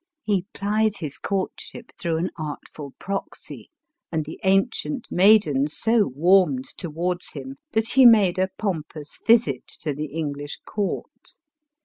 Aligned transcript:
He 0.23 0.47
plied 0.51 0.97
his 0.97 1.19
courtship 1.19 1.91
through 1.95 2.17
an 2.17 2.31
artful 2.35 2.95
proxy, 2.97 3.69
and 4.11 4.25
the 4.25 4.39
ancient 4.43 5.11
maiden, 5.11 5.67
so 5.67 6.07
warmed 6.07 6.65
towards 6.75 7.33
him, 7.33 7.57
that 7.73 7.89
he 7.89 8.07
made 8.07 8.39
a 8.39 8.49
pom 8.57 8.81
pous 8.91 9.19
visit 9.27 9.67
to 9.81 9.93
the 9.93 10.07
English 10.07 10.57
court. 10.65 11.33